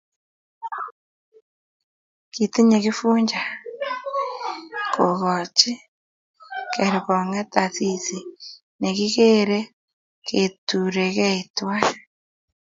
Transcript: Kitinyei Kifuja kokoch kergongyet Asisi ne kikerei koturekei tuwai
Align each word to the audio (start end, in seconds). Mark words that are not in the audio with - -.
Kitinyei 2.33 2.83
Kifuja 2.85 3.41
kokoch 4.93 5.61
kergongyet 6.73 7.51
Asisi 7.63 8.19
ne 8.79 8.89
kikerei 8.97 9.71
koturekei 10.27 11.39
tuwai 11.55 11.89